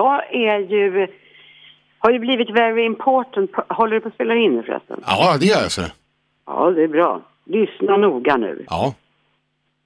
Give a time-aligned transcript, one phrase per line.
[0.00, 1.06] jag är ju,
[1.98, 3.50] har ju blivit very important.
[3.68, 5.00] Håller du på att spela in nu förresten?
[5.06, 5.82] Ja, det gör jag så.
[6.46, 7.20] Ja, det är bra.
[7.44, 8.64] Lyssna noga nu.
[8.68, 8.94] Ja.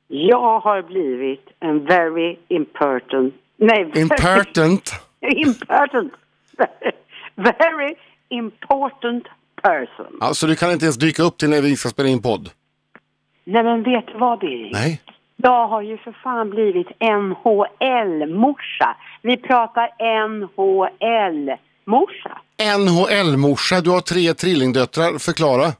[0.08, 3.34] Jag har blivit en very important...
[3.56, 4.90] Nej, very- Impertinent.
[5.20, 6.12] important.
[7.34, 7.94] Very
[8.28, 9.24] important
[9.62, 10.16] person.
[10.20, 12.50] Ja, så du kan inte ens dyka upp till när vi ska spela in podd?
[13.44, 14.70] Nej, men vet du vad Birger?
[14.72, 15.00] Nej.
[15.42, 18.96] Jag har ju för fan blivit NHL-morsa.
[19.22, 19.88] Vi pratar
[20.28, 21.60] NHL-morsa.
[22.78, 25.18] NHL-morsa, du har tre trillingdöttrar.
[25.18, 25.72] Förklara.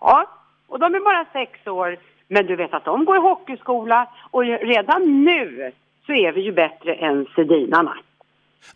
[0.00, 0.30] Ja,
[0.68, 1.98] och de är bara sex år.
[2.28, 5.72] Men du vet att de går i hockeyskola och redan nu
[6.06, 7.96] så är vi ju bättre än Sedinarna.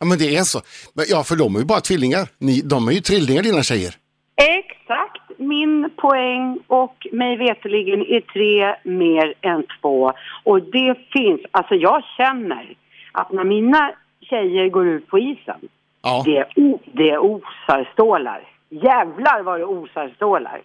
[0.00, 0.60] Ja, men det är så.
[1.08, 2.28] Ja, för de är ju bara tvillingar.
[2.38, 3.94] Ni, de är ju trillingar dina tjejer.
[4.36, 10.12] Exakt min poäng och mig veterligen är tre mer än två.
[10.44, 12.74] Och det finns, alltså jag känner
[13.12, 15.60] att när mina tjejer går ut på isen,
[16.02, 16.22] Ja.
[16.24, 16.44] det,
[16.92, 18.42] det osar stålar.
[18.70, 20.60] Jävlar vad det osar stålar.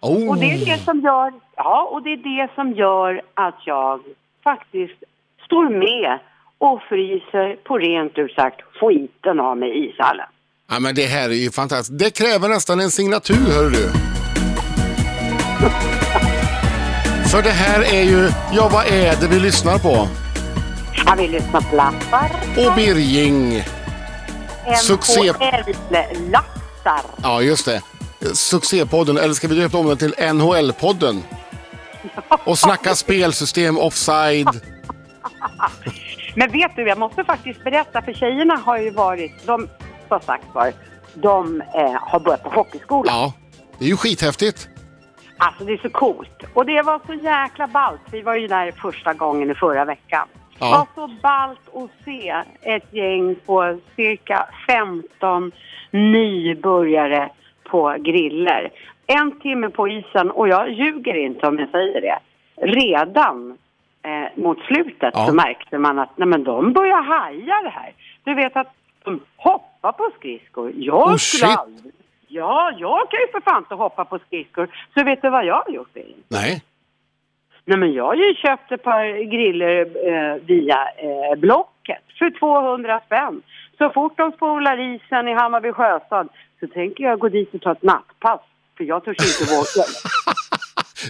[0.00, 0.28] Oh.
[0.30, 4.00] Och det är det som gör, ja, och det är det som gör att jag
[4.44, 5.02] faktiskt
[5.44, 6.18] står med
[6.58, 10.26] och fryser på rent ut sagt skiten av mig i ishallen.
[10.70, 11.98] Ja, men det här är ju fantastiskt.
[11.98, 14.17] Det kräver nästan en signatur, hör du.
[17.30, 20.08] För det här är ju, ja vad är det vi lyssnar på?
[21.06, 22.30] Jag vill lyssna på lappar.
[22.56, 23.62] Och Birging.
[24.82, 27.00] succé- NHL-lappar.
[27.22, 27.82] Ja, just det.
[28.34, 31.22] Succépodden, eller ska vi döpa om den till NHL-podden?
[32.44, 34.60] Och snacka spelsystem, offside.
[36.34, 39.68] Men vet du, jag måste faktiskt berätta för tjejerna har ju varit, de,
[40.08, 40.72] som sagt var,
[41.14, 43.12] de eh, har börjat på hockeyskola.
[43.12, 43.32] Ja,
[43.78, 44.68] det är ju skithäftigt.
[45.38, 46.42] Alltså det är så coolt.
[46.54, 48.00] Och det var så jäkla ballt.
[48.12, 50.28] Vi var ju där första gången i förra veckan.
[50.58, 50.66] Ja.
[50.94, 55.52] Det var så ballt att se ett gäng på cirka 15
[55.90, 57.30] nybörjare
[57.64, 58.70] på griller.
[59.06, 62.18] En timme på isen och jag ljuger inte om jag säger det.
[62.56, 63.58] Redan
[64.02, 65.26] eh, mot slutet Ja.
[65.26, 67.92] så märkte man att nej, men de börjar haja det här.
[68.24, 68.72] Du vet att
[69.04, 70.72] de hoppar på skridskor.
[70.76, 71.92] Jag Oh, skulle aldrig
[72.28, 74.68] Ja, jag kan ju för fan inte hoppa på skridskor.
[74.94, 75.94] Så vet du vad jag har gjort?
[75.94, 76.14] Birger?
[76.28, 76.62] Nej.
[77.64, 83.00] Nej, men jag har ju köpt ett par griller eh, via eh, Blocket för 200
[83.06, 83.42] spänn.
[83.78, 86.28] Så fort de spolar isen i Hammarby sjöstad
[86.60, 88.40] så tänker jag gå dit och ta ett nattpass.
[88.76, 89.86] För jag törs inte våga.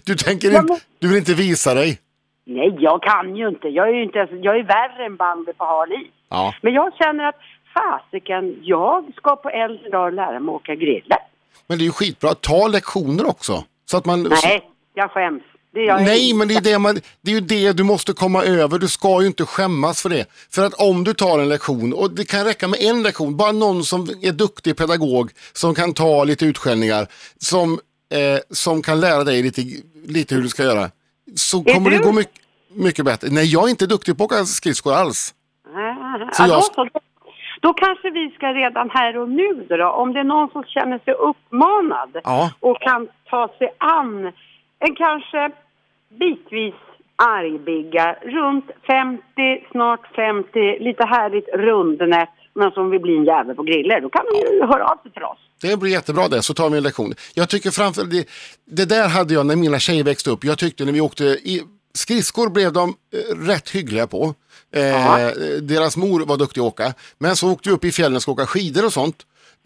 [0.07, 1.99] Du tänker Ja, inte, du vill inte visa dig.
[2.45, 3.69] Nej, jag kan ju inte.
[3.69, 5.89] Jag är ju inte ens, jag är värre än bandy på hal.
[6.29, 6.55] Ja.
[6.63, 7.41] Men jag känner att
[7.75, 11.19] fasiken, jag ska på äldre dagar lära mig åka griller.
[11.67, 12.35] Men det är ju skitbra.
[12.35, 13.65] Ta lektioner också.
[13.91, 14.23] Så att man...
[14.23, 15.43] Nej, jag skäms.
[15.73, 18.45] Det jag Nej, men det är, det, man, det är ju det du måste komma
[18.45, 18.79] över.
[18.79, 20.27] Du ska ju inte skämmas för det.
[20.51, 23.53] För att om du tar en lektion, och det kan räcka med en lektion, bara
[23.53, 27.07] någon som är duktig pedagog, som kan ta lite utskällningar,
[27.39, 27.73] som,
[28.13, 29.63] eh, som kan lära dig lite,
[30.07, 30.91] lite hur du ska göra,
[31.37, 32.05] så Är kommer det du?
[32.05, 32.35] gå mycket,
[32.73, 33.29] mycket bättre.
[33.31, 35.35] Nej, jag är inte duktig på att åka skridskor alls.
[35.69, 36.89] Ah, Så ja, jag-
[37.61, 40.65] då, kanske vi ska redan här och nu då, då, om det är någon som
[40.65, 42.53] känner sig uppmanad Ja.
[42.61, 44.33] och kan ta sig an
[44.79, 45.51] en kanske
[46.19, 46.75] bitvis
[47.17, 49.23] argbigga, runt 50,
[49.71, 54.25] snart 50, lite härligt rundnät, men som vill bli en jävel på griller, då kan
[54.33, 55.39] de ju höra av sig till oss.
[55.63, 57.15] Det blir jättebra det, så tar vi en lektion.
[57.35, 58.29] Jag tycker framför det,
[58.65, 60.45] det där hade jag när mina tjejer växte upp.
[60.45, 61.63] Jag tyckte när vi åkte i
[61.99, 64.35] skridskor blev de eh, rätt hyggliga på.
[64.75, 65.27] Eh.
[65.63, 66.95] Deras mor var duktig att åka.
[67.19, 69.17] Men så åkte vi upp i fjällen och skulle åka skidor och sånt.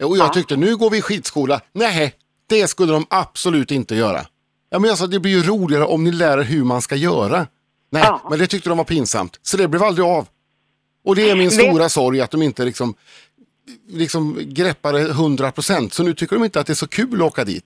[0.01, 0.33] Eh, Och jag Ja.
[0.33, 1.61] tyckte nu går vi i skidskola.
[1.73, 2.13] Nej,
[2.49, 4.25] det skulle de absolut inte göra.
[4.69, 6.95] Ja, men jag sa det blir ju roligare om ni lär er hur man ska
[6.95, 7.47] göra.
[7.91, 8.27] Nej, Ja.
[8.29, 9.39] men det tyckte de var pinsamt.
[9.41, 10.27] Så det blev aldrig av.
[11.05, 12.95] Och det är min stora sorg att de inte liksom
[13.89, 15.93] liksom greppade 100 procent.
[15.93, 17.65] Så nu tycker de inte att det är så kul att åka dit.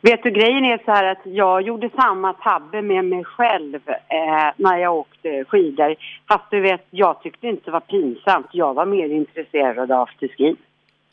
[0.00, 4.52] Vet du, grejen är så här att jag gjorde samma tabbe med mig själv eh,
[4.56, 5.94] när jag åkte skidor.
[6.28, 8.46] Fast du vet, jag tyckte inte det var pinsamt.
[8.52, 10.56] Jag var mer intresserad av afterski.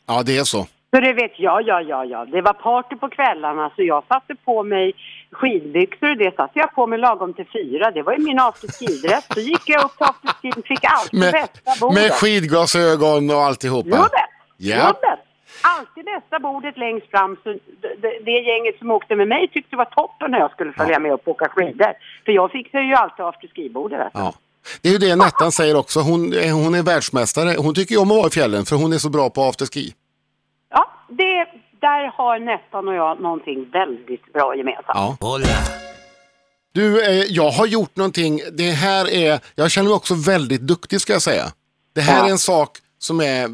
[0.06, 0.66] Ja, det är så.
[0.90, 2.24] Så det vet jag, ja, ja, ja.
[2.24, 4.92] Det var party på kvällarna så jag satte på mig
[5.30, 7.90] skidbyxor och det satte jag på mig lagom till fyra.
[7.90, 9.26] Det var ju min afterski-dress.
[9.34, 12.02] Så gick jag upp till afterskin fick alltid Med, bästa bordet.
[12.02, 13.88] med skidglasögon och alltihopa.
[13.88, 14.10] Jobbet!
[14.56, 14.76] Ja.
[14.76, 15.20] Jobbet!
[15.62, 17.36] Alltid bästa bordet längst fram.
[17.42, 17.48] Så
[18.02, 20.98] det, det, gänget som åkte med mig tyckte det var toppen när jag skulle följa
[20.98, 21.92] med upp och åka skidor.
[22.24, 24.10] För jag fixade ju alltid afterski-bordet.
[24.12, 24.20] du.
[24.20, 24.34] Ja.
[24.82, 26.00] Det är ju det Nettan säger också.
[26.00, 26.20] Hon,
[26.52, 27.54] hon är världsmästare.
[27.58, 29.94] Hon tycker ju om att vara i fjällen för hon är så bra på afterski.
[30.70, 31.46] Ja, det,
[31.80, 35.18] där har Nettan och jag någonting väldigt bra gemensamt.
[35.20, 35.38] Ja.
[36.72, 38.40] Du, eh, jag har gjort någonting.
[38.52, 41.44] Det här är, jag känner mig också väldigt duktig ska jag säga.
[41.94, 42.26] Det här Ja.
[42.26, 43.48] är en sak som är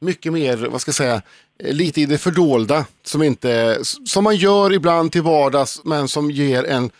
[0.00, 1.22] mycket mer, vad ska jag säga,
[1.58, 2.86] eh, lite i det fördolda.
[3.04, 6.90] Som, inte, som man gör ibland till vardags men som ger en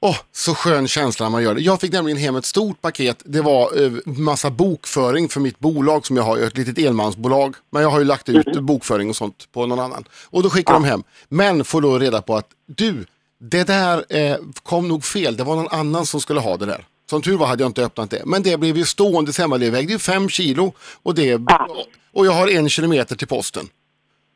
[0.00, 1.60] Åh, så skön känsla när man gör det.
[1.60, 3.22] Jag fick nämligen hem ett stort paket.
[3.24, 7.54] Det var eh, massa bokföring för mitt bolag som jag har, ett litet enmansbolag.
[7.70, 8.66] Men jag har ju lagt ut Mm.
[8.66, 10.04] bokföring och sånt på någon annan.
[10.30, 11.02] Och då skickar de hem.
[11.28, 13.06] Men får då reda på att du,
[13.40, 15.36] det där eh, kom nog fel.
[15.36, 16.86] Det var någon annan som skulle ha det där.
[17.10, 18.22] Som tur var hade jag inte öppnat det.
[18.26, 19.58] Men det blev ju stående hemma.
[19.58, 20.72] Det vägde ju fem kilo.
[21.02, 21.40] Och, det,
[22.12, 23.68] och jag har en kilometer till posten.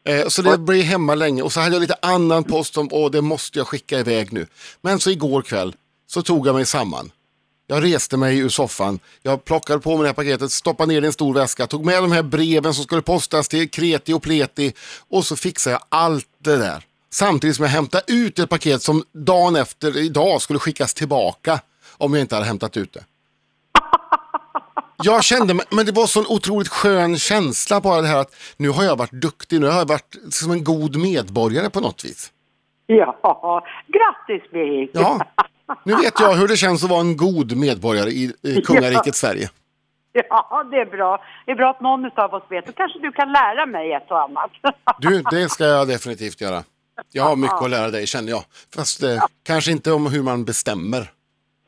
[0.04, 3.10] Eh, så det blev hemma länge och så hade jag lite annan post som, åh
[3.10, 4.46] det måste jag skicka iväg nu.
[4.80, 5.74] Men så igår kväll
[6.06, 7.10] så tog jag mig samman.
[7.66, 11.04] Jag reste mig ur soffan, jag plockade på mig det här paketet, stoppade ner det
[11.04, 14.22] i en stor väska, tog med de här breven som skulle postas till kreti och
[14.22, 14.72] pleti
[15.08, 16.84] och så fixade jag allt det där.
[17.12, 21.60] Samtidigt som jag hämtade ut ett paket som dagen efter idag skulle skickas tillbaka
[22.00, 23.04] om jag inte hade hämtat ut det.
[25.02, 28.68] Jag kände men det var så en otroligt skön känsla bara det här att nu
[28.68, 32.32] har jag varit duktig, nu har jag varit som en god medborgare på något vis.
[32.86, 34.90] Ja, grattis Birgit!
[34.92, 35.20] Ja,
[35.84, 39.50] nu vet jag hur det känns att vara en god medborgare i, i kungariket Sverige.
[40.12, 41.24] Ja, det är bra.
[41.46, 42.66] Det är bra att någon av oss vet.
[42.66, 44.50] Då kanske du kan lära mig ett och annat.
[44.98, 46.62] Du, det ska jag definitivt göra.
[47.12, 48.42] Jag har mycket att lära dig känner jag.
[48.74, 51.10] Fast eh, kanske inte om hur man bestämmer.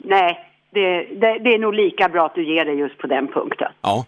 [0.05, 0.39] Nej,
[0.71, 3.73] det, det, det är nog lika bra att du ger dig just på den punkten.
[3.83, 4.05] Ja.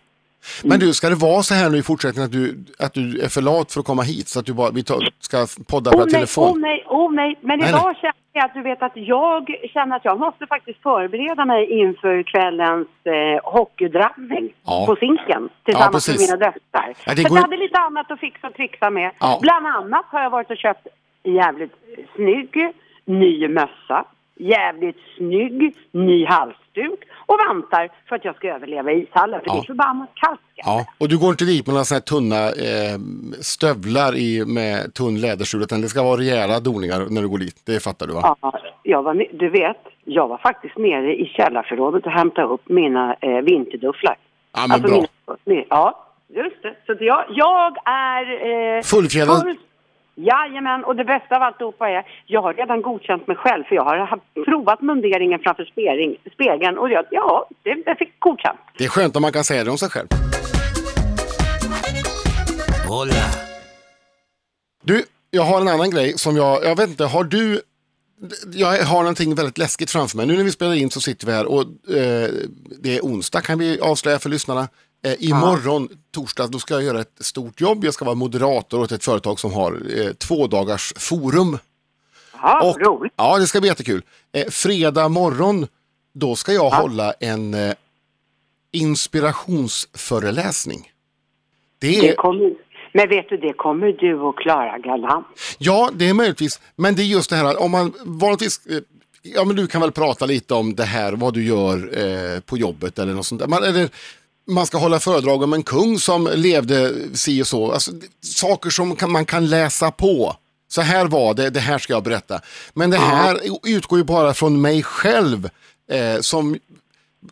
[0.64, 3.28] Men du, ska det vara så här nu i fortsättningen att du, att du är
[3.28, 5.98] för lat för att komma hit så att du bara vi tar, ska podda per
[5.98, 6.48] Oh telefon?
[6.52, 7.38] oh nej, oh nej.
[7.40, 7.94] Men Nej, idag nej.
[8.00, 12.22] känner jag att du vet att jag känner att jag måste faktiskt förbereda mig inför
[12.22, 14.84] kvällens eh, hockeydrabbning Ja.
[14.86, 16.30] på Zinken tillsammans med precis.
[16.32, 16.94] mina döttrar.
[17.06, 19.10] Ja, det För går- jag hade lite annat att fixa och trixa med.
[19.20, 19.38] Ja.
[19.42, 20.86] Bland annat har jag varit och köpt
[21.24, 21.72] jävligt
[22.16, 22.54] snygg
[23.04, 24.04] ny mössa,
[24.36, 29.40] jävligt snygg ny halsduk och vantar för att jag ska överleva i ishallen.
[29.40, 29.54] För Ja.
[29.54, 30.40] det är förbannat kallt.
[30.54, 32.98] Ja, och du går inte dit med några sådana här tunna eh,
[33.40, 37.62] stövlar i, med tunn lädersula utan det ska vara rejäla doningar när du går dit.
[37.66, 38.36] Det fattar du va?
[38.40, 43.16] Ja, jag var, du vet, jag var faktiskt nere i källarförrådet och hämtade upp mina
[43.20, 44.16] eh, vinterdufflar.
[44.56, 45.04] Ja, men bra.
[45.44, 46.74] Mina, ja, just det.
[46.86, 48.24] Så jag, jag är...
[48.76, 49.42] Eh, Fullfjädrad?
[49.42, 49.56] full-
[50.16, 53.84] Jajamän, och det bästa av alltihopa är, jag har redan godkänt mig själv för jag
[53.84, 58.58] har haft- provat munderingen framför spegling, spegeln och jag, ja, det, jag fick godkänt.
[58.78, 60.08] Det är skönt om man kan säga det om sig själv.
[62.88, 63.12] Hola.
[64.84, 67.60] Du, jag har en annan grej som jag, jag vet inte, har du
[68.52, 70.26] jag har någonting väldigt läskigt framför mig.
[70.26, 71.60] Nu när vi spelar in så sitter vi här och
[71.96, 72.28] eh,
[72.82, 74.68] det är onsdag kan vi avslöja för lyssnarna.
[75.04, 77.84] Eh, imorgon, torsdag, då ska jag göra ett stort jobb.
[77.84, 81.58] Jag ska vara moderator åt ett företag som har eh, två dagars forum.
[82.42, 83.12] Ja, Och, roligt.
[83.16, 84.02] ja, det ska bli jättekul.
[84.32, 85.66] Eh, fredag morgon,
[86.12, 87.74] då ska jag hålla en eh,
[88.72, 90.90] inspirationsföreläsning.
[91.78, 92.54] Det Det kommer,
[92.92, 95.26] men vet du, det kommer du att klara galant.
[95.58, 98.78] ja, det är möjligtvis, men det är just det här om man vanligtvis, eh,
[99.22, 102.58] ja men du kan väl prata lite om det här, vad du gör eh, på
[102.58, 103.48] jobbet eller något sånt där.
[103.48, 103.88] Man, eller,
[104.46, 107.72] man ska hålla föredrag om en kung som levde si och så.
[107.72, 110.36] Alltså, saker som kan, man kan läsa på.
[110.68, 112.40] Så här var det, det här ska jag berätta.
[112.74, 115.50] Men det här utgår ju bara från mig själv.
[115.90, 116.56] Eh, som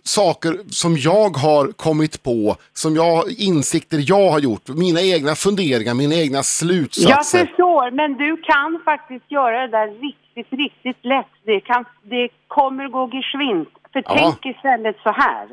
[0.04, 5.94] saker som jag har kommit på, som jag, insikter jag har gjort, mina egna funderingar,
[5.94, 7.46] mina egna Jag slutsatser.
[7.46, 11.26] förstår, men du kan faktiskt göra det där riktigt, riktigt lätt.
[11.44, 13.68] Det, kan, det kommer gå geschwint.
[13.92, 14.14] För Ja.
[14.18, 15.48] tänk istället så här.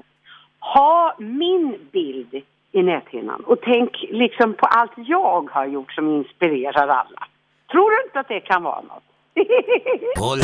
[0.59, 6.87] Ha min bild i näthinnan och tänk liksom på allt jag har gjort som inspirerar
[6.87, 7.27] alla.
[7.71, 9.03] Tror du inte att det kan vara något?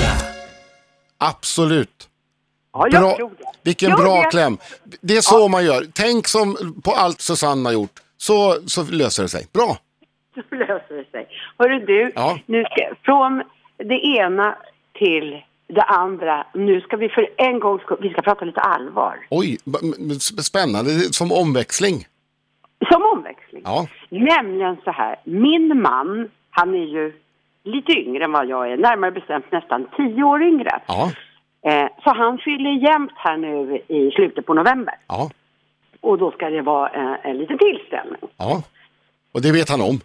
[1.17, 2.09] Absolut.
[2.73, 3.43] ja, jag Bra, tror det.
[3.63, 4.31] vilken Jag bra vet.
[4.31, 4.57] kläm.
[5.01, 5.81] Det är så man gör.
[5.95, 9.45] Tänk som på allt Susanne har gjort, så, så löser det sig.
[9.53, 9.77] Bra.
[10.49, 11.27] Så löser det sig.
[11.57, 12.39] Hörru du, Ja.
[12.45, 13.43] nu ska, från
[13.77, 14.55] det ena
[14.93, 15.41] till
[15.75, 16.47] det andra.
[16.53, 19.19] Nu ska vi för en gång vi ska prata lite allvar.
[19.29, 19.57] Oj,
[20.41, 20.89] spännande.
[20.91, 22.05] Som omväxling.
[22.91, 23.61] Som omväxling.
[23.65, 23.87] Ja.
[24.09, 27.13] Nämligen så här, min man, han är ju
[27.63, 30.79] lite yngre än vad jag är, närmare bestämt nästan tio år yngre.
[30.87, 31.11] Ja,
[31.67, 34.93] Eh, så han fyller jämnt här nu i slutet på november.
[35.07, 35.29] ja,
[36.01, 38.21] Och då ska det vara en, en liten tillställning.
[38.37, 38.63] ja.
[39.33, 39.99] Och det vet han om.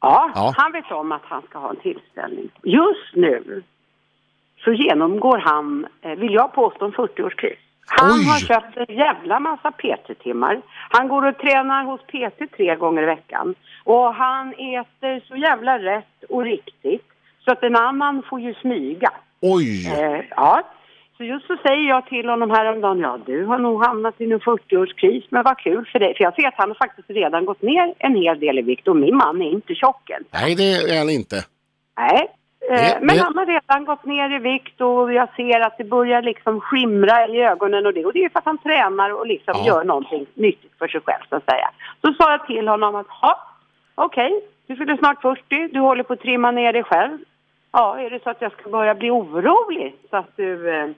[0.00, 0.52] Ja, Ja.
[0.56, 2.48] han vet om att han ska ha en tillställning.
[2.62, 3.62] Just nu
[4.64, 7.58] så genomgår han, eh, vill jag påstå, en 40-årskris.
[7.86, 8.24] Han Oj.
[8.24, 10.62] har köpt en jävla massa PT-timmar.
[10.90, 13.54] Han går och tränar hos PT tre gånger i veckan.
[13.84, 17.06] Och han äter så jävla rätt och riktigt
[17.44, 19.10] så att en annan får ju smyga.
[19.40, 20.62] Oj, Eh, ja.
[21.16, 24.40] Så just så säger jag till honom häromdagen, ja du har nog hamnat i en
[24.40, 26.14] 40-årskris, men vad kul för dig.
[26.16, 28.88] För jag ser att han har faktiskt redan gått ner en hel del i vikt
[28.88, 30.24] och min man är inte tjock än.
[30.30, 31.36] Nej, det är han inte.
[31.98, 32.28] Nej.
[32.70, 35.78] Eh, Det- Men det- han har redan gått ner i vikt och jag ser att
[35.78, 38.04] det börjar liksom skimra i ögonen och det.
[38.04, 39.66] Och det är för att han tränar och liksom Ja.
[39.66, 41.70] gör någonting nyttigt för sig själv så att säga.
[42.00, 43.38] Så sa jag till honom att, ja,
[43.94, 47.18] okej, du fyller snart 40, du håller på att trimma ner dig själv.
[47.72, 50.88] Ja, är det så att jag ska börja bli orolig så att du eh,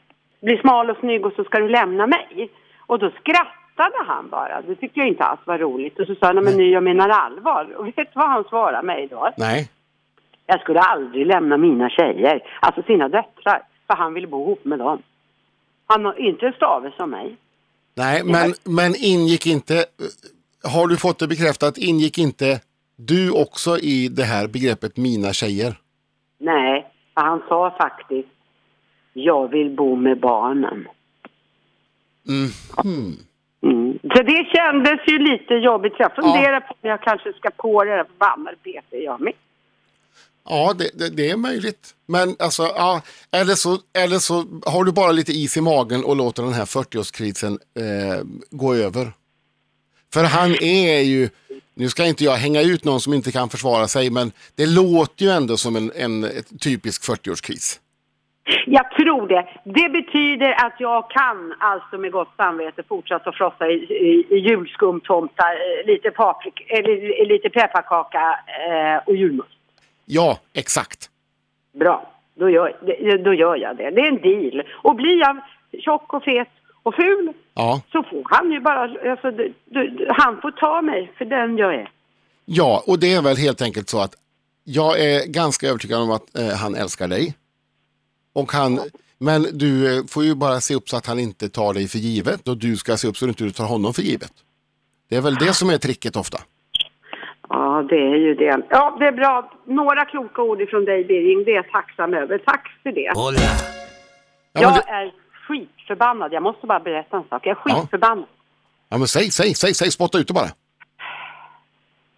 [0.43, 2.51] blir smal och snygg och så ska du lämna mig?
[2.87, 4.61] Och då skrattade han bara.
[4.63, 5.99] Det tyckte jag inte alls var roligt.
[6.01, 7.69] Och så sa han, men nu jag menar allvar.
[7.77, 9.29] Och vet du vad han svarade mig då?
[9.37, 9.69] Nej.
[10.47, 14.79] Jag skulle aldrig lämna mina tjejer, alltså sina döttrar, för han vill bo ihop med
[14.79, 15.03] dem.
[15.87, 17.37] Han har inte en stave som mig.
[17.97, 22.61] Nej, men, men ingick inte, eh, har du fått det bekräftat, ingick inte
[22.97, 25.73] du också i det här begreppet mina tjejer?
[26.39, 28.29] Nej, för han sa faktiskt,
[29.13, 30.89] jag vill bo med barnen.
[32.29, 33.19] Mm.
[34.03, 35.93] Så det kändes ju lite jobbigt.
[35.99, 39.33] Jag funderar på om jag kanske ska på det där förbannade PT jag med.
[40.49, 41.95] Ja, det, det, det är möjligt.
[42.07, 46.17] Men alltså, ja, eller, så, eller så har du bara lite is i magen och
[46.17, 49.13] låter den här 40-årskrisen eh, gå över.
[50.15, 51.29] För han är ju,
[51.75, 55.25] nu ska inte jag hänga ut någon som inte kan försvara sig, men det låter
[55.25, 57.81] ju ändå som en, en typisk 40-årskris.
[58.67, 59.47] Jag tror det.
[59.65, 64.39] Det betyder att jag kan alltså med gott samvete fortsätta att frossa i, i, i
[64.39, 69.59] julskumtomtar, eh, lite paprik, eller lite pepparkaka eh, och julmust.
[70.05, 71.11] Ja, exakt.
[71.79, 73.91] Bra, då gör, då gör jag det.
[73.91, 74.63] Det är en deal.
[74.83, 75.37] Och blir jag
[75.85, 76.49] tjock och fet
[76.83, 81.13] och ful Ja, så får han ju bara, alltså, d- d- han får ta mig
[81.19, 81.91] för den jag är.
[82.45, 84.15] ja, och det är väl helt enkelt så att
[84.65, 87.35] jag är ganska övertygad om att eh, han älskar dig.
[88.33, 88.81] Och han,
[89.19, 91.99] men du eh, får ju bara se upp så att han inte tar dig för
[91.99, 94.33] givet och du ska se upp så att du inte tar honom för givet.
[95.09, 96.41] Det är väl det som är tricket ofta.
[97.75, 98.61] Ja, det är ju det.
[98.71, 99.51] Ja, det är bra.
[99.65, 101.45] Några kloka ord ifrån dig, Birging.
[101.45, 102.39] Det är jag tacksam över.
[102.39, 103.13] Tack för det.
[103.15, 103.39] Hola.
[104.53, 105.13] Ja, jag det, är
[105.49, 106.33] skitförbannad.
[106.33, 107.47] Jag måste bara berätta en sak.
[107.47, 107.75] Jag är Ja.
[107.81, 108.25] skitförbannad.
[108.89, 110.49] ja, men säg, säg, säg, säg, spotta ut det bara.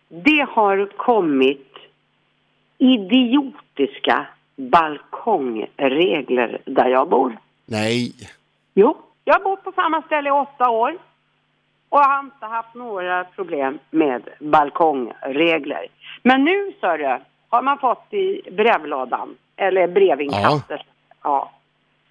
[0.08, 1.72] Det har kommit
[2.78, 7.38] idiotiska balkongregler där jag bor.
[7.66, 8.12] Nej,
[8.74, 10.98] Jo, jag har bott på samma ställe i åtta år
[11.96, 15.86] och har inte haft några problem med balkongregler.
[16.22, 20.80] Men nu, du, har man fått i brevlådan, eller brevinkastet.
[21.22, 21.52] Ja.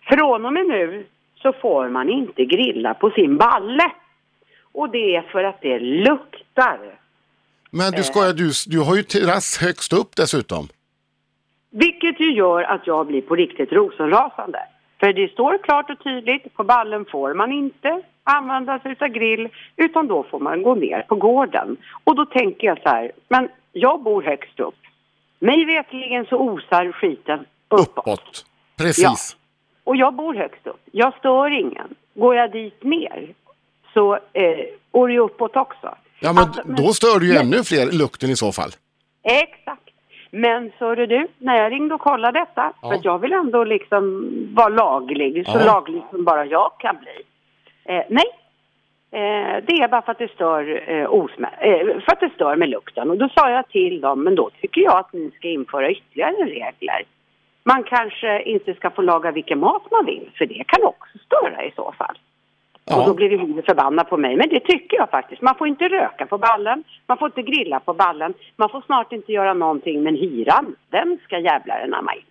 [0.01, 1.05] Från och med nu
[1.41, 3.91] så får man inte grilla på sin balle.
[4.73, 6.79] Och det är för att det luktar.
[7.71, 10.67] men du skojar, du, du har ju terrass högst upp dessutom.
[11.69, 14.59] Vilket ju gör att jag blir på riktigt rosenrasande.
[14.99, 19.49] För det står klart och tydligt, på ballen får man inte använda sig av grill,
[19.75, 21.77] utan då får man gå ner på gården.
[22.03, 24.75] Och då tänker jag så här, men jag bor högst upp.
[25.39, 27.39] Mig veterligen så osar skiten
[27.69, 27.89] uppåt.
[27.97, 28.45] Uppåt.
[28.77, 29.37] Precis.
[29.83, 30.81] Och jag bor högst upp.
[30.91, 31.95] Jag stör ingen.
[32.13, 33.33] Går jag dit ner
[33.93, 34.59] så eh,
[34.91, 35.95] går det uppåt också.
[36.19, 38.69] Ja, men Alltså, då stör du ju ännu fler lukten i så fall.
[39.23, 39.81] Exakt.
[40.31, 42.89] Men så du, när jag ringde och kollade detta, Ja.
[42.89, 45.65] för jag vill ändå liksom vara laglig, så Ja.
[45.65, 47.23] laglig som bara jag kan bli.
[47.85, 48.25] Eh, nej,
[49.11, 52.55] eh, det är bara för att det stör eh, osmä- eh, för att det stör
[52.55, 53.09] med lukten.
[53.09, 56.33] Och då sa jag till dem, men då tycker jag att ni ska införa ytterligare
[56.45, 57.03] regler.
[57.63, 61.63] Man kanske inte ska få laga vilken mat man vill, för det kan också störa
[61.63, 62.17] i så fall.
[62.85, 63.13] Och då Ja.
[63.13, 64.35] blev hon förbannad på mig.
[64.35, 65.41] Men det tycker jag faktiskt.
[65.41, 69.11] Man får inte röka på ballen, man får inte grilla på ballen, man får snart
[69.11, 70.03] inte göra någonting.
[70.03, 72.21] Men hyran, den ska jävlar anamma in.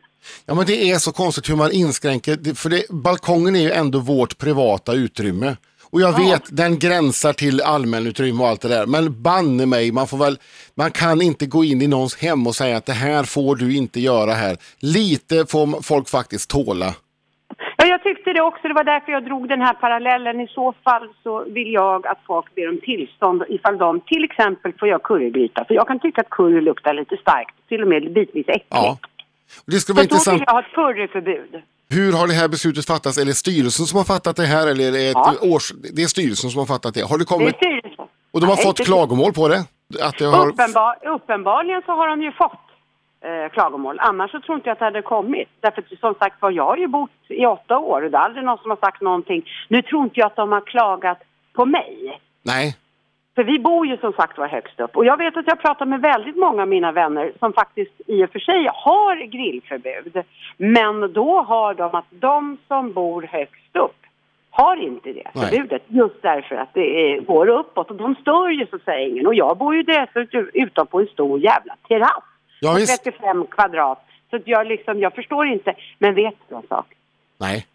[0.47, 3.71] Ja, men det är så konstigt hur man inskränker, det- för det, balkongen är ju
[3.71, 5.57] ändå vårt privata utrymme.
[5.91, 8.87] Och jag vet, den gränsar till allmänutrymme och allt det där.
[8.87, 10.39] Men banne mig, man får väl,
[10.75, 13.77] man kan inte gå in i någons hem och säga att det här får du
[13.77, 14.57] inte göra här.
[14.81, 16.95] Lite får folk faktiskt tåla.
[17.77, 18.69] Ja, jag tyckte det också.
[18.69, 20.41] Det var därför jag drog den här parallellen.
[20.41, 24.73] I så fall så vill jag att folk ber om tillstånd ifall de till exempel
[24.79, 25.65] får göra currygryta.
[25.65, 28.67] För jag kan tycka att curry luktar lite starkt, till och med bitvis äckligt.
[28.71, 28.99] Ja.
[29.67, 30.35] Det skulle vara då intressant.
[30.41, 31.63] vill jag ha ett curryförbud.
[31.91, 33.19] Hur har det här beslutet fattats?
[33.19, 35.35] Är det styrelsen som har fattat det här eller är det ett Ja.
[35.43, 35.73] års...
[35.95, 37.03] Det är styrelsen som har fattat det.
[37.03, 37.57] Har det Det är kommit...
[37.57, 38.05] styrelsen.
[38.33, 39.61] Och de har Nej, fått inte- klagomål på det?
[40.03, 40.49] Att det har...
[40.49, 42.53] Uppenbar, uppenbarligen så har de ju fått
[43.25, 43.97] eh, klagomål.
[44.01, 45.49] Annars så tror inte jag att det hade kommit.
[45.61, 48.21] Därför att som sagt var, jag har ju bott i åtta år och det är
[48.23, 49.45] aldrig någon som har sagt någonting.
[49.69, 51.19] Nu tror inte jag att de har klagat
[51.53, 52.21] på mig.
[52.43, 52.77] Nej.
[53.35, 54.97] För vi bor ju som sagt var högst upp.
[54.97, 58.25] Och jag vet att jag pratar med väldigt många av mina vänner som faktiskt i
[58.25, 60.23] och för sig har grillförbud.
[60.57, 63.97] Men då har de att de som bor högst upp
[64.51, 65.51] har inte det Nej.
[65.51, 65.83] förbudet.
[65.87, 67.91] Just därför att det går uppåt.
[67.91, 69.27] Och de stör ju så säga ingen.
[69.27, 72.25] Och jag bor ju dessutom utan på en stor jävla terrass.
[72.61, 73.05] Ja, på visst.
[73.05, 74.07] 35 kvadrat.
[74.31, 75.75] Så jag liksom, jag förstår inte.
[75.99, 76.87] Men vet du en sak?
[77.39, 77.67] Nej.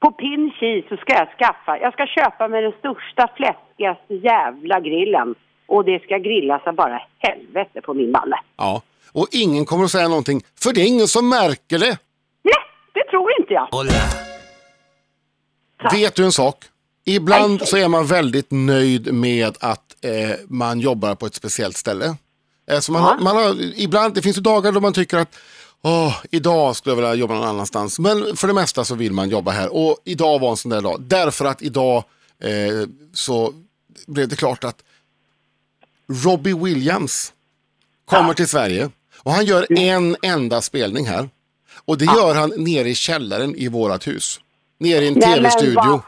[0.00, 0.52] På pin
[0.88, 5.34] så ska jag skaffa, jag ska köpa mig den största, fläskigaste jävla grillen.
[5.66, 8.36] Och det ska grillas av bara helvete på min balle.
[8.56, 8.82] Ja.
[9.12, 11.98] Och ingen kommer att säga någonting, för det är ingen som märker det.
[12.42, 12.54] Nej,
[12.94, 13.68] det tror inte jag.
[15.92, 16.56] Vet du en sak?
[17.04, 17.66] Ibland Nej.
[17.66, 22.06] så är man väldigt nöjd med att eh, man jobbar på ett speciellt ställe.
[22.70, 23.16] Eh, så man, Ja.
[23.24, 25.38] man har, ibland, det finns ju dagar då man tycker att
[25.82, 27.98] Åh, idag skulle jag vilja jobba någon annanstans.
[27.98, 29.74] Men för det mesta så vill man jobba här.
[29.74, 31.00] Och idag var en sån där dag.
[31.00, 32.04] Därför att idag
[32.42, 33.52] eh, så
[34.06, 34.82] blev det klart att
[36.24, 37.32] Robbie Williams
[38.04, 38.90] kommer till Sverige.
[39.18, 41.28] Och han gör en enda spelning här.
[41.84, 44.40] Och det gör han nere i källaren i vårat hus.
[44.78, 46.02] Nere i en tv-studio.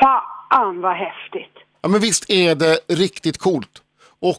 [0.00, 1.54] fan vad häftigt.
[1.82, 3.82] Ja, men visst är det riktigt coolt.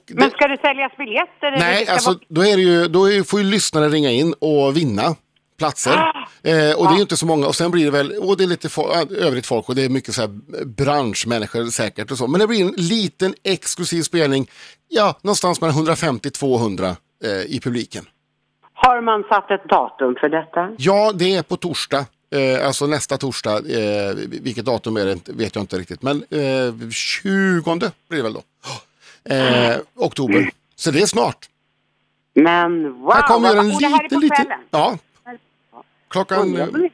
[0.07, 1.51] Det, Men ska det säljas biljetter?
[1.59, 5.15] nej, alltså vara- då, är ju, då får ju lyssnare ringa in och vinna
[5.57, 5.91] platser.
[6.43, 7.47] Eh, och det är ju inte så många.
[7.47, 9.81] Och sen blir det väl, och det är lite fo- äh, övrigt folk och det
[9.85, 10.29] är mycket så här
[10.65, 12.27] branschmänniskor säkert och så.
[12.27, 14.47] Men det blir en liten exklusiv spelning,
[14.87, 18.05] ja, någonstans mellan 150-200 eh, i publiken.
[18.73, 20.69] Har man satt ett datum för detta?
[20.77, 22.05] Ja, det är på torsdag.
[22.35, 23.57] Eh, alltså nästa torsdag.
[23.57, 26.01] Eh, vilket datum är det vet jag inte riktigt.
[26.01, 27.61] Men eh, 20
[28.09, 28.41] blir det väl då.
[29.25, 30.49] Eh, oktober.
[30.75, 31.49] Så det är snart.
[32.33, 33.13] Men wow!
[33.13, 34.35] Här kommer en och det här är liten, på liten...
[34.45, 34.59] kvällen?
[34.71, 34.97] Ja.
[36.07, 36.39] Klockan...
[36.39, 36.89] Undrar om,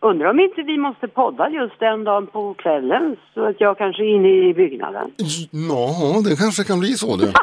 [0.00, 4.02] undrar om inte vi måste podda just den dagen på kvällen så att jag kanske
[4.02, 5.10] är inne i byggnaden.
[5.50, 7.32] Ja, det kanske kan bli så du.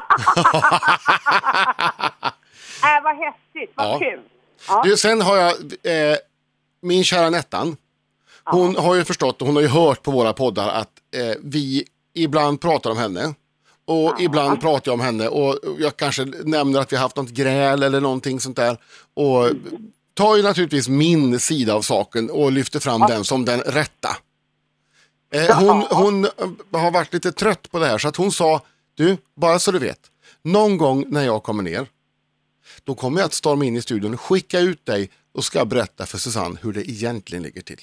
[2.84, 4.00] Äh, vad häftigt, vad Ja.
[4.00, 4.20] kul!
[4.68, 4.82] Ja.
[4.86, 5.52] du sen har jag
[5.84, 6.18] eh,
[6.82, 7.78] min kära Nettan.
[8.44, 11.84] Hon har ju förstått och hon har ju hört på våra poddar att eh, vi
[12.14, 13.22] ibland pratar om henne.
[13.90, 17.30] Och ibland pratar jag om henne och jag kanske nämner att vi har haft något
[17.30, 18.78] gräl eller någonting sånt där.
[19.14, 19.50] Och
[20.14, 24.10] tar ju naturligtvis min sida av saken och lyfter fram den som den rätta.
[25.34, 26.32] Eh, hon, hon eh,
[26.82, 28.62] har varit lite trött på det här så att hon sa,
[28.96, 30.00] du, bara så du vet,
[30.44, 31.86] någon gång när jag kommer ner,
[32.84, 36.18] då kommer jag att storma in i studion, skicka ut dig och ska berätta för
[36.18, 37.80] Susanne hur det egentligen ligger till.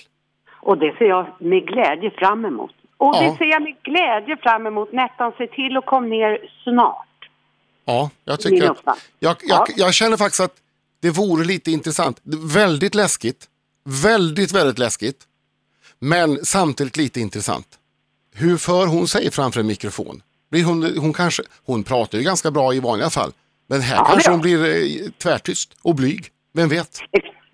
[0.62, 2.74] Och det ser jag med glädje fram emot.
[2.98, 3.22] Och Ja.
[3.22, 4.92] det ser jag med glädje fram emot.
[4.92, 7.02] Nettan, se till att kom ner snart.
[7.84, 9.66] Ja, jag tycker att, jag, jag, Ja.
[9.76, 10.54] jag känner faktiskt att
[11.02, 12.20] det vore lite intressant.
[12.54, 13.46] Väldigt läskigt,
[13.84, 15.24] väldigt, väldigt läskigt,
[15.98, 17.66] men samtidigt lite intressant.
[18.34, 20.22] Hur för hon sig framför en mikrofon?
[20.50, 23.32] Blir hon, hon, kanske, hon pratar ju ganska bra i vanliga fall,
[23.66, 26.28] men här Ja, kanske hon blir eh, tvärtyst och blyg.
[26.52, 26.98] Vem vet?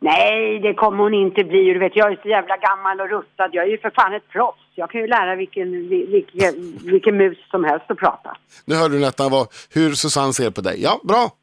[0.02, 1.72] Nej, det kommer hon inte bli.
[1.72, 3.48] Du vet, jag är så jävla gammal och rustad.
[3.52, 4.58] Jag är ju för fan ett proffs.
[4.74, 8.36] Jag kan ju lära vilken, vilken, vilken mus som helst att prata.
[8.64, 10.82] Nu hörde du Nettan vad, hur Susanne ser på dig.
[10.82, 11.30] Ja, bra.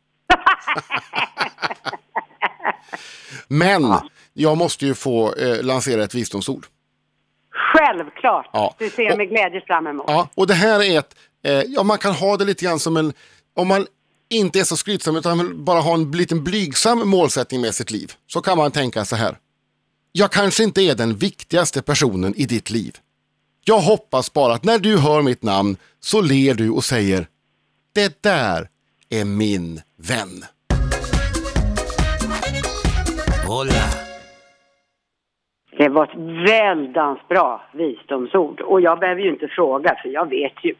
[3.47, 3.81] Men
[4.33, 6.65] jag måste ju få eh, lansera ett visdomsord.
[7.73, 8.49] Självklart.
[8.53, 8.75] Ja.
[8.79, 10.05] Det ser Och- med glädje fram emot.
[10.07, 12.97] Ja, och det här är ett, eh, ja man kan ha det lite grann som
[12.97, 13.13] en,
[13.55, 13.85] om man
[14.29, 18.11] inte är så skrytsam utan bara ha en liten blygsam målsättning med sitt liv.
[18.27, 19.35] Så kan man tänka så här.
[20.11, 22.97] Jag kanske inte är den viktigaste personen i ditt liv.
[23.65, 27.27] Jag hoppas bara att när du hör mitt namn så ler du och säger
[27.95, 28.67] Det där
[29.09, 30.45] är min vän.
[33.47, 33.89] Hola.
[35.77, 38.61] Det var ett väldans bra visdomsord.
[38.61, 40.75] Och jag behöver ju inte fråga för jag vet ju.